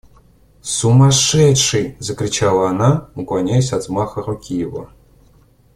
–Сумасшедший!– 0.63 1.95
закричала 1.99 2.69
она, 2.71 3.11
уклоняясь 3.13 3.71
от 3.71 3.83
взмаха 3.83 4.23
руки 4.23 4.55
его. 4.57 4.89